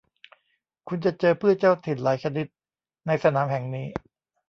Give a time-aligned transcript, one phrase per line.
[0.87, 2.47] คุณจะเจอพืชเจ้าถิ่นหลายชนิด
[3.07, 3.87] ในสนามแห่งนี้